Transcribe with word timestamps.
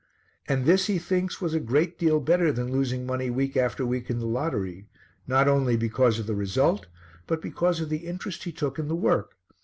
And 0.47 0.65
this 0.65 0.87
he 0.87 0.97
thinks 0.97 1.39
was 1.39 1.53
a 1.53 1.59
great 1.59 1.99
deal 1.99 2.19
better 2.19 2.51
than 2.51 2.71
losing 2.71 3.05
money 3.05 3.29
week 3.29 3.55
after 3.55 3.85
week 3.85 4.09
in 4.09 4.17
the 4.17 4.25
lottery, 4.25 4.87
not 5.27 5.47
only 5.47 5.77
because 5.77 6.17
of 6.17 6.25
the 6.25 6.33
result, 6.33 6.87
but 7.27 7.39
because 7.39 7.79
of 7.81 7.89
the 7.89 8.07
interest 8.07 8.45
he 8.45 8.51
took 8.51 8.79
in 8.79 8.87
the 8.87 8.95
work. 8.95 9.35